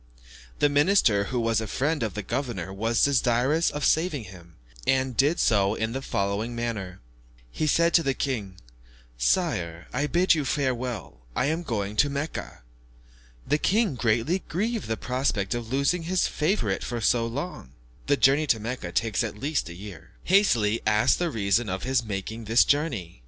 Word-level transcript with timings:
The 0.57 0.67
minister, 0.67 1.25
who 1.25 1.39
was 1.39 1.61
a 1.61 1.67
friend 1.67 2.01
of 2.01 2.15
the 2.15 2.23
governor, 2.23 2.73
was 2.73 3.03
desirous 3.03 3.69
of 3.69 3.85
saving 3.85 4.23
him, 4.23 4.55
and 4.87 5.15
did 5.15 5.39
so 5.39 5.75
in 5.75 5.91
the 5.91 6.01
following 6.01 6.55
manner. 6.55 7.01
He 7.51 7.67
said 7.67 7.93
to 7.93 8.01
the 8.01 8.15
king, 8.15 8.55
"Sire, 9.19 9.85
I 9.93 10.07
bid 10.07 10.33
you 10.33 10.43
farewell, 10.43 11.19
I 11.35 11.45
am 11.53 11.61
going 11.61 11.95
to 11.97 12.09
Mecca." 12.09 12.63
The 13.45 13.59
king, 13.59 13.93
greatly 13.93 14.39
grieved 14.47 14.85
at 14.85 14.89
the 14.89 14.97
prospect 14.97 15.53
of 15.53 15.71
losing 15.71 16.01
his 16.01 16.25
favourite 16.25 16.83
for 16.83 16.99
so 16.99 17.27
long 17.27 17.73
(the 18.07 18.17
journey 18.17 18.47
to 18.47 18.59
Mecca 18.59 18.91
takes 18.91 19.23
at 19.23 19.37
least 19.37 19.69
a 19.69 19.75
year), 19.75 20.13
hastily 20.23 20.81
asked 20.87 21.19
the 21.19 21.29
reason 21.29 21.69
of 21.69 21.83
his 21.83 22.03
making 22.03 22.45
this 22.45 22.65
journey. 22.65 23.19